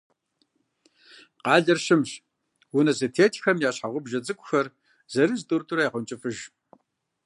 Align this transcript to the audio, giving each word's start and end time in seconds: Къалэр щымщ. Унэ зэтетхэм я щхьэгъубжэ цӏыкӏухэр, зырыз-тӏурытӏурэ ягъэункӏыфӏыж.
Къалэр 1.43 1.79
щымщ. 1.85 2.11
Унэ 2.77 2.91
зэтетхэм 2.97 3.57
я 3.67 3.71
щхьэгъубжэ 3.75 4.19
цӏыкӏухэр, 4.25 4.67
зырыз-тӏурытӏурэ 5.13 5.81
ягъэункӏыфӏыж. 5.87 6.37